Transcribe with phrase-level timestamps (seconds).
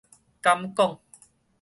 [0.41, 0.97] 敢講